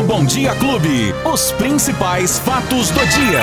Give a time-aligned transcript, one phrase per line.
[0.00, 3.42] No Bom Dia Clube, os principais fatos do dia.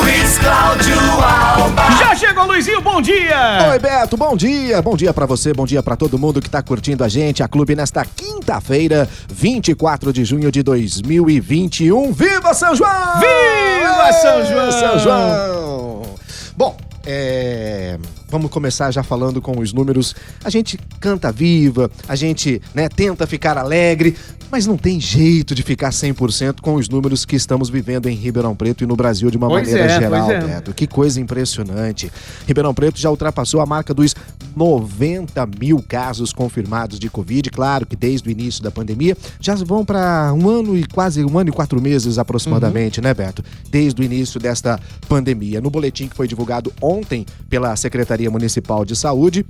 [0.00, 1.82] Luiz Cláudio Alba.
[2.00, 3.68] Já chegou, Luizinho, bom dia!
[3.70, 4.82] Oi, Beto, bom dia.
[4.82, 7.46] Bom dia pra você, bom dia pra todo mundo que tá curtindo a gente, a
[7.46, 12.12] Clube, nesta quinta-feira, 24 de junho de 2021.
[12.12, 13.20] Viva São João!
[13.20, 14.72] Viva São João!
[14.72, 16.02] São João!
[16.56, 16.76] Bom,
[17.06, 17.96] é,
[18.28, 20.14] vamos começar já falando com os números.
[20.44, 24.16] A gente canta viva, a gente né, tenta ficar alegre,
[24.50, 28.54] mas não tem jeito de ficar 100% com os números que estamos vivendo em Ribeirão
[28.54, 30.40] Preto e no Brasil de uma Pois maneira é, geral, é.
[30.40, 30.74] Beto.
[30.74, 32.10] Que coisa impressionante.
[32.46, 34.14] Ribeirão Preto já ultrapassou a marca dos
[34.56, 37.50] 90 mil casos confirmados de Covid.
[37.50, 41.38] Claro que desde o início da pandemia já vão para um ano e quase um
[41.38, 43.44] ano e quatro meses aproximadamente, né, Beto?
[43.70, 45.60] Desde o início desta pandemia.
[45.60, 49.44] No boletim que foi divulgado ontem pela Secretaria Municipal de Saúde,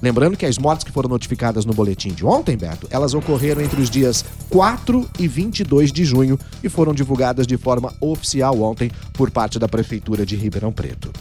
[0.00, 3.80] Lembrando que as mortes que foram notificadas no boletim de ontem, Beto, elas ocorreram entre
[3.80, 9.30] os dias 4 e 22 de junho e foram divulgadas de forma oficial ontem por
[9.30, 11.12] parte da Prefeitura de Ribeirão Preto.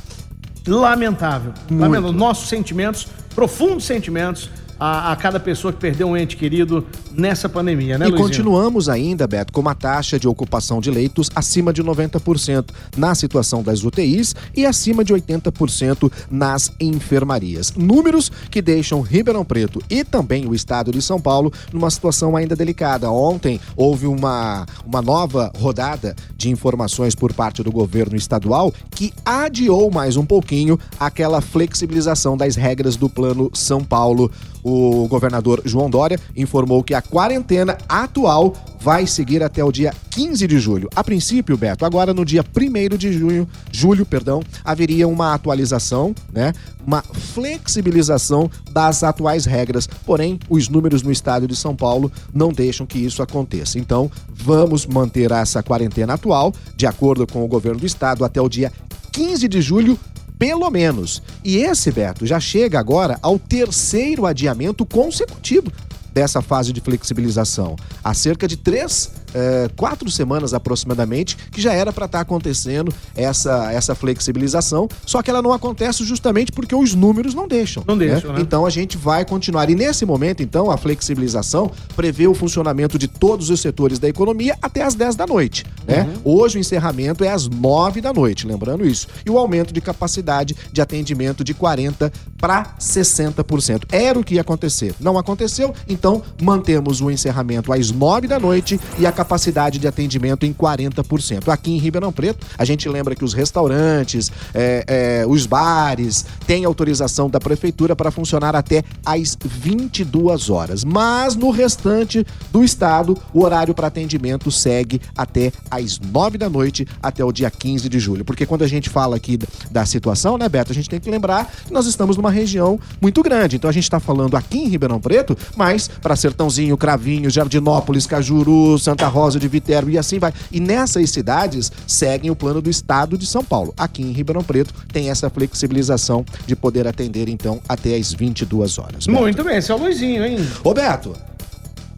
[0.68, 1.54] Lamentável.
[1.72, 2.12] Lamentável.
[2.12, 7.98] Nossos sentimentos, profundos sentimentos a, a cada pessoa que perdeu um ente querido nessa pandemia,
[7.98, 8.30] né, e Luizinho?
[8.30, 13.64] continuamos ainda, Beto, com uma taxa de ocupação de leitos acima de 90% na situação
[13.64, 17.74] das UTIs e acima de 80% nas enfermarias.
[17.76, 22.56] Números que deixam Ribeirão Preto e também o estado de São Paulo numa situação ainda
[22.56, 23.10] delicada.
[23.12, 29.90] Ontem houve uma, uma nova rodada de informações por parte do governo estadual que adiou
[29.92, 34.32] mais um pouquinho aquela flexibilização das regras do Plano São Paulo.
[34.70, 40.46] O governador João Dória informou que a quarentena atual vai seguir até o dia 15
[40.46, 40.90] de julho.
[40.94, 46.52] A princípio, Beto, agora no dia 1 de junho, julho, perdão, haveria uma atualização, né?
[46.86, 49.88] Uma flexibilização das atuais regras.
[50.06, 53.80] Porém, os números no estado de São Paulo não deixam que isso aconteça.
[53.80, 58.50] Então, vamos manter essa quarentena atual, de acordo com o governo do estado, até o
[58.50, 58.70] dia
[59.14, 59.98] 15 de julho,
[60.38, 61.22] pelo menos.
[61.44, 65.72] E esse, Beto, já chega agora ao terceiro adiamento consecutivo
[66.14, 67.76] dessa fase de flexibilização.
[68.04, 73.72] Há cerca de três, eh, quatro semanas aproximadamente, que já era para estar acontecendo essa,
[73.72, 77.84] essa flexibilização, só que ela não acontece justamente porque os números não deixam.
[77.88, 78.42] Não deixam, né?
[78.42, 79.70] Então a gente vai continuar.
[79.70, 84.58] E nesse momento, então, a flexibilização prevê o funcionamento de todos os setores da economia
[84.62, 85.66] até às 10 da noite.
[85.88, 86.10] Né?
[86.24, 89.08] Hoje o encerramento é às 9 da noite, lembrando isso.
[89.26, 93.84] E o aumento de capacidade de atendimento de 40% para 60%.
[93.92, 94.94] Era o que ia acontecer.
[95.00, 100.46] Não aconteceu, então mantemos o encerramento às 9 da noite e a capacidade de atendimento
[100.46, 101.50] em 40%.
[101.50, 106.66] Aqui em Ribeirão Preto, a gente lembra que os restaurantes, é, é, os bares têm
[106.66, 110.84] autorização da prefeitura para funcionar até às 22 horas.
[110.84, 116.88] Mas no restante do estado, o horário para atendimento segue até às 9 da noite,
[117.02, 118.24] até o dia 15 de julho.
[118.24, 119.40] Porque quando a gente fala aqui
[119.72, 123.22] da situação, né, Beto, a gente tem que lembrar que nós estamos numa região muito
[123.24, 123.56] grande.
[123.56, 128.78] Então a gente está falando aqui em Ribeirão Preto, mas para Sertãozinho, Cravinho, Jardinópolis, Cajuru,
[128.80, 130.34] Santa Rosa de Viterbo e assim vai.
[130.52, 133.74] E nessas cidades seguem o plano do estado de São Paulo.
[133.78, 139.06] Aqui em Ribeirão Preto tem essa flexibilização de poder atender então até às 22 horas.
[139.08, 139.12] Beto.
[139.20, 140.38] Muito bem, esse é Luizinho, hein?
[140.64, 141.14] Roberto,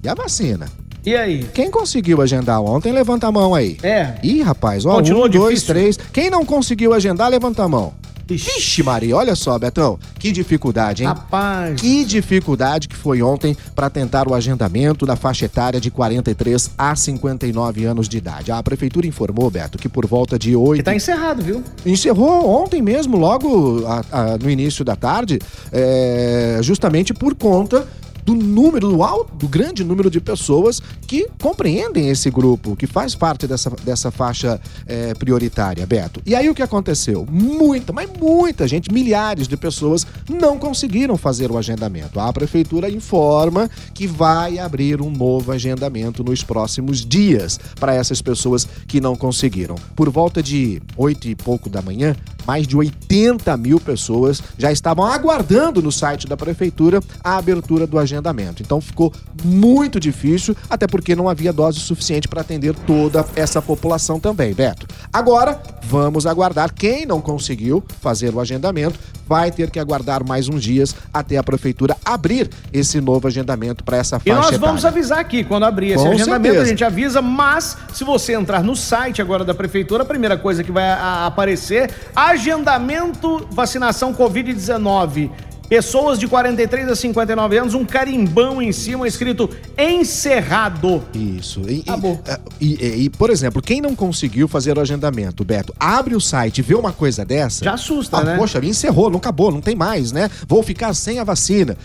[0.04, 0.68] e a vacina?
[1.06, 1.46] E aí?
[1.54, 3.78] Quem conseguiu agendar ontem, levanta a mão aí.
[3.82, 4.16] É.
[4.22, 5.68] Ih, rapaz, ó, Continua um, dois, difícil?
[5.74, 6.00] três.
[6.12, 7.94] Quem não conseguiu agendar, levanta a mão.
[8.36, 9.98] Vixe, Maria, olha só, Betão.
[10.18, 11.08] Que dificuldade, hein?
[11.10, 11.80] Rapaz.
[11.82, 16.96] Que dificuldade que foi ontem para tentar o agendamento da faixa etária de 43 a
[16.96, 18.52] 59 anos de idade.
[18.52, 21.64] A prefeitura informou, Beto, que por volta de 8 Que tá encerrado, viu?
[21.86, 25.40] Encerrou ontem mesmo, logo a- a- no início da tarde,
[25.72, 27.88] é, justamente por conta
[28.30, 33.16] do número, do alto, do grande número de pessoas que compreendem esse grupo, que faz
[33.16, 36.22] parte dessa, dessa faixa é, prioritária, Beto.
[36.28, 37.26] E aí o que aconteceu?
[37.28, 42.20] Muita, mas muita gente, milhares de pessoas não conseguiram fazer o agendamento.
[42.20, 48.68] A prefeitura informa que vai abrir um novo agendamento nos próximos dias para essas pessoas
[48.88, 49.74] que não conseguiram.
[49.96, 52.16] Por volta de oito e pouco da manhã,
[52.50, 58.00] mais de 80 mil pessoas já estavam aguardando no site da prefeitura a abertura do
[58.00, 58.64] agendamento.
[58.64, 59.14] Então ficou
[59.44, 64.88] muito difícil, até porque não havia dose suficiente para atender toda essa população também, Beto.
[65.14, 66.74] Agora, vamos aguardar.
[66.74, 68.98] Quem não conseguiu fazer o agendamento
[69.30, 73.98] vai ter que aguardar mais uns dias até a prefeitura abrir esse novo agendamento para
[73.98, 74.60] essa faixa E nós etária.
[74.60, 76.64] vamos avisar aqui, quando abrir esse Com agendamento, certeza.
[76.64, 80.64] a gente avisa, mas se você entrar no site agora da prefeitura, a primeira coisa
[80.64, 80.90] que vai
[81.26, 85.30] aparecer, agendamento vacinação Covid-19.
[85.70, 91.04] Pessoas de 43 a 59 anos, um carimbão em cima escrito encerrado.
[91.14, 91.62] Isso.
[91.70, 92.20] E, Acabou.
[92.28, 96.20] é, E, e- e, por exemplo, quem não conseguiu fazer o agendamento, Beto, abre o
[96.20, 97.64] site e vê uma coisa dessa.
[97.64, 98.38] Já assusta, ah, né?
[98.38, 100.30] Poxa, encerrou, não acabou, não tem mais, né?
[100.48, 101.78] Vou ficar sem a vacina.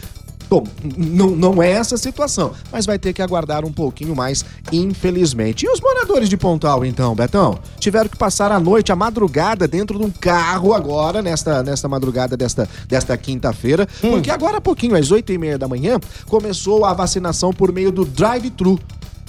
[0.55, 0.65] Bom,
[0.97, 5.67] não, não é essa a situação, mas vai ter que aguardar um pouquinho mais, infelizmente.
[5.67, 7.59] E os moradores de Pontal, então, Betão?
[7.81, 12.37] Tiveram que passar a noite, a madrugada, dentro de um carro agora, nesta, nesta madrugada
[12.37, 14.13] desta, desta quinta-feira, Hum.
[14.13, 15.99] porque agora há pouquinho, às oito e meia da manhã,
[16.29, 18.79] começou a vacinação por meio do drive-thru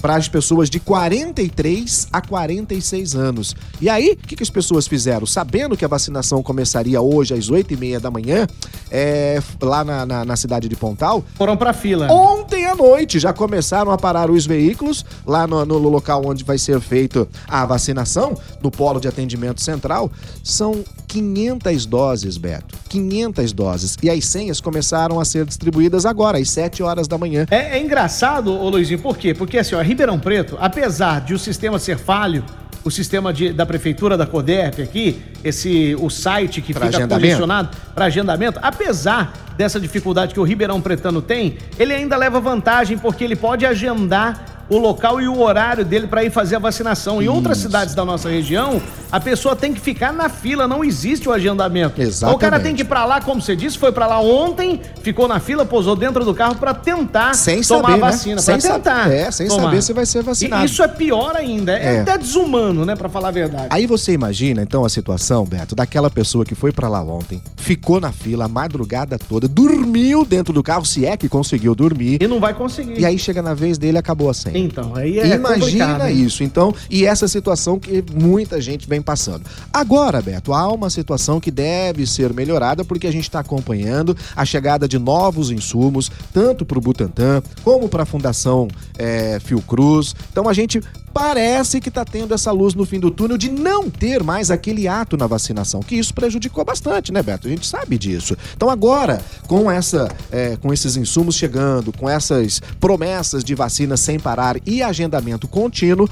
[0.00, 3.56] para as pessoas de 43 a 46 anos.
[3.80, 5.26] E aí, o que, que as pessoas fizeram?
[5.26, 8.46] Sabendo que a vacinação começaria hoje às 8 e meia da manhã,
[8.90, 12.12] é, lá na, na, na cidade de Pontal, Foram pra fila.
[12.12, 16.58] Ontem à noite já começaram a parar os veículos lá no, no local onde vai
[16.58, 20.10] ser feito a vacinação, no polo de atendimento central.
[20.42, 22.76] São 500 doses, Beto.
[22.88, 23.96] 500 doses.
[24.02, 27.46] E as senhas começaram a ser distribuídas agora, às 7 horas da manhã.
[27.50, 29.34] É, é engraçado, ô Luizinho, por quê?
[29.34, 32.44] Porque assim, ó, Ribeirão Preto, apesar de o sistema ser falho,
[32.86, 36.98] o sistema de- da prefeitura da CODERP aqui, esse o site que Pra fica
[37.30, 42.96] condicionado para agendamento, apesar dessa dificuldade que o Ribeirão Pretano tem, ele ainda leva vantagem
[42.96, 47.22] porque ele pode agendar o local e o horário dele para ir fazer a vacinação.
[47.22, 48.80] Em outras cidades da nossa região,
[49.12, 52.00] a pessoa tem que ficar na fila, não existe o agendamento.
[52.02, 52.62] Então o cara Exatamente.
[52.64, 55.64] tem que ir para lá, como você disse, foi para lá ontem, ficou na fila,
[55.64, 57.98] posou dentro do carro para tentar Sem tomar saber, a né?
[58.12, 59.12] vacina, Sem pra tentar.
[59.12, 59.62] é, sem tomar.
[59.62, 60.62] saber se vai ser vacinado.
[60.62, 62.00] E isso é pior ainda, é, É.
[62.00, 63.66] até desumano, né, Pra falar a verdade.
[63.70, 68.00] Aí você imagina, então, a situação, Beto, daquela pessoa que foi pra lá ontem, ficou
[68.00, 72.26] na fila a madrugada toda, dormiu dentro do carro, se é que conseguiu dormir, E
[72.26, 72.98] não vai conseguir.
[72.98, 74.55] e aí chega na vez dele e acabou a senha.
[74.58, 79.42] Então, aí é Imagina isso, então, e essa situação que muita gente vem passando.
[79.72, 84.44] Agora, Beto, há uma situação que deve ser melhorada porque a gente está acompanhando a
[84.44, 88.68] chegada de novos insumos, tanto para o Butantan como para a Fundação
[88.98, 90.14] é, Fiocruz.
[90.30, 90.80] Então a gente
[91.16, 94.86] parece que está tendo essa luz no fim do túnel de não ter mais aquele
[94.86, 97.46] ato na vacinação, que isso prejudicou bastante, né, Beto?
[97.46, 98.36] A gente sabe disso.
[98.54, 104.20] Então agora, com essa, é, com esses insumos chegando, com essas promessas de vacina sem
[104.20, 106.06] parar e agendamento contínuo,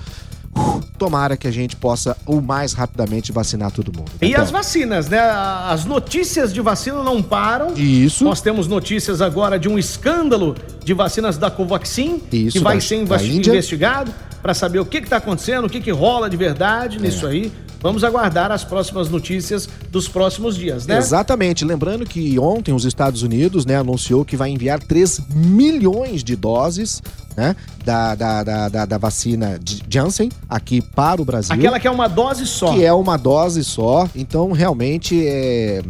[0.56, 4.10] uh, tomara que a gente possa o mais rapidamente vacinar todo mundo.
[4.22, 4.42] E Betão.
[4.42, 5.20] as vacinas, né?
[5.20, 7.74] As notícias de vacina não param.
[7.76, 8.24] Isso.
[8.24, 12.80] Nós temos notícias agora de um escândalo de vacinas da Covaxin, Isso, que vai da-
[12.80, 14.10] ser investigado
[14.44, 17.00] para saber o que está acontecendo, o que, que rola de verdade É.
[17.00, 17.50] nisso aí.
[17.80, 20.98] Vamos aguardar as próximas notícias dos próximos dias, né?
[20.98, 21.64] Exatamente.
[21.64, 27.02] Lembrando que ontem os Estados Unidos né, anunciou que vai enviar 3 milhões de doses
[27.34, 31.54] né, da, da, da, da- vacina de Janssen aqui para o Brasil.
[31.54, 32.74] Aquela que é uma dose só.
[32.74, 34.08] que é uma dose só.
[34.14, 35.82] Então, realmente é.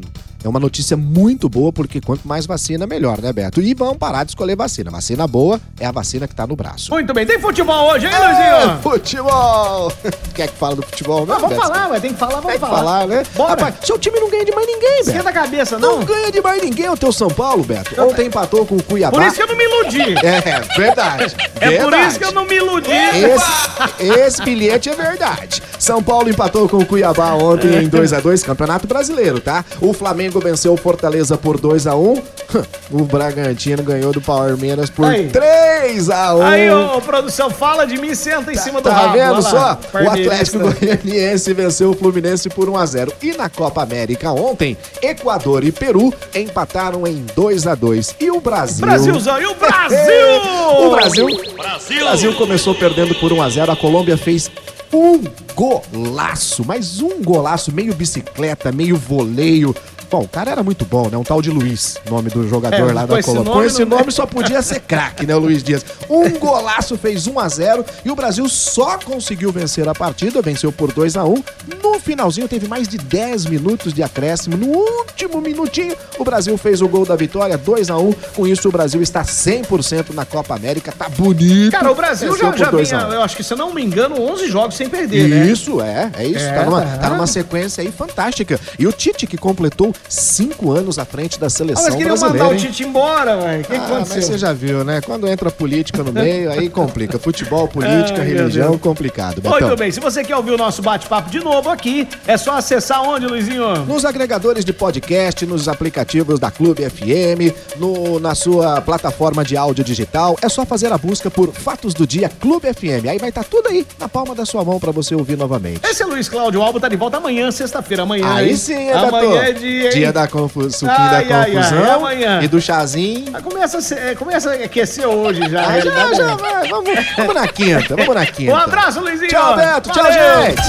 [0.45, 3.63] É uma notícia muito boa, porque quanto mais vacina, melhor, né, Beto?
[3.63, 4.91] E vão parar de escolher vacina.
[4.91, 6.93] Vacina boa é a vacina que tá no braço.
[6.93, 7.25] Muito bem.
[7.25, 8.19] Tem futebol hoje, hein, É,
[8.65, 8.83] Luizinho?
[8.83, 9.91] futebol!
[10.35, 11.63] Quer que fala do futebol, Ah, mesmo, vamos Beto?
[11.63, 12.01] falar, ué.
[12.01, 12.77] Tem que falar, vamos Tem que falar.
[12.79, 13.23] falar, né?
[13.35, 13.51] Bora.
[13.53, 15.09] Rapaz, seu time não ganha de mais ninguém, Beto.
[15.11, 16.05] Esquenta a cabeça, Não não.
[16.05, 17.99] ganha de mais ninguém o teu São Paulo, Beto.
[18.03, 19.17] Ontem empatou com o Cuiabá.
[19.17, 20.15] Por isso que eu não me iludi.
[20.25, 21.37] É, verdade.
[21.61, 22.09] É por verdade.
[22.09, 22.91] isso que eu não me iludi.
[22.91, 25.63] Esse, esse bilhete é verdade.
[25.85, 29.63] São Paulo empatou com o Cuiabá ontem em 2 a 2 Campeonato Brasileiro, tá?
[29.83, 32.23] O Flamengo venceu o Fortaleza por 2 a 1
[32.91, 35.29] O Bragantino ganhou do Palmeiras por Aí.
[35.29, 38.89] 3 a 1 Aí, ô, ô, produção, fala de mim e senta em cima do
[38.89, 39.13] Tá rabo.
[39.13, 39.79] vendo só?
[39.93, 40.59] O Atlético Palmeirista.
[40.59, 45.71] Goianiense venceu o Fluminense por 1 a 0 E na Copa América ontem, Equador e
[45.71, 48.87] Peru empataram em 2 a 2 E o Brasil...
[48.87, 50.41] Brasilzão, e o Brasil?
[50.81, 54.51] o Brasil, o Brasil começou perdendo por 1 a 0 A Colômbia fez
[54.95, 55.23] um
[55.55, 59.75] golaço, mas um golaço, meio bicicleta, meio voleio.
[60.11, 61.17] Bom, o cara era muito bom, né?
[61.17, 63.53] Um tal de Luiz, nome do jogador É, lá da Colômbia.
[63.53, 65.85] Com esse nome só podia ser craque, né, o Luiz Dias?
[66.09, 70.73] Um golaço fez 1 a 0 e o Brasil só conseguiu vencer a partida, venceu
[70.73, 71.43] por 2 a 1
[71.83, 74.57] No finalzinho teve mais de 10 minutos de acréscimo.
[74.57, 78.69] No último minutinho, o Brasil fez o gol da vitória, 2 a 1 Com isso,
[78.69, 81.73] o Brasil está 100% na Copa América, tá bonito.
[81.73, 83.13] Cara, o Brasil já, já 2 a vinha, 1.
[83.13, 85.47] eu acho que, se eu não me engano, 11 jogos sem perder, né?
[85.47, 86.45] Isso, é, é isso.
[86.45, 86.99] É, tá, numa, tá.
[86.99, 88.61] tá numa sequência aí fantástica.
[88.79, 92.45] E o Tite, que completou cinco anos à frente da Ah, seleção mas queriam brasileira.
[92.45, 92.67] mandar o hein?
[92.71, 93.63] Tite embora, velho.
[93.63, 94.17] O que, Ah, aconteceu?
[94.17, 95.01] mas você já viu, né?
[95.01, 97.19] Quando entra política no meio, aí complica.
[97.19, 99.43] Futebol, política, Ai, religião, complicado.
[99.43, 99.77] Muito Betão.
[99.77, 103.27] bem, se você quer ouvir o nosso bate-papo de novo aqui, é só acessar onde,
[103.27, 103.85] Luizinho?
[103.87, 109.85] Nos agregadores de podcast, nos aplicativos da Clube FM, no, na sua plataforma de áudio
[109.85, 113.07] digital, é só fazer a busca por Fatos do Dia Clube FM.
[113.09, 115.81] Aí vai estar tudo aí na palma da sua mão para você ouvir novamente.
[115.89, 118.03] Esse é Luiz Cláudio Alba, tá de volta amanhã, sexta-feira.
[118.03, 118.57] Amanhã, Aí hein?
[118.57, 119.53] sim, é Amanhã é
[119.91, 119.99] dia, hein?
[119.99, 122.41] Dia da confu- suquinho Ai, da ai, ai, confusão é amanhã.
[122.43, 123.25] e do chazinho.
[123.35, 125.61] Ah, Começa a, ser- começa a aquecer hoje já.
[125.61, 126.37] Ah, já, realidade já, é.
[126.37, 126.69] vai.
[126.69, 128.53] Vamos, vamos na quinta, vamos na quinta.
[128.53, 129.29] Um abraço, Luizinho.
[129.31, 129.91] Tchau, Beto.
[129.91, 130.43] Tchau, Valeu.
[130.47, 130.63] gente.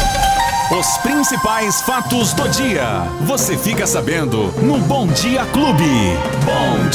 [0.72, 3.04] Os principais fatos do dia.
[3.22, 6.18] Você fica sabendo no Bom Dia Clube.
[6.44, 6.90] Bom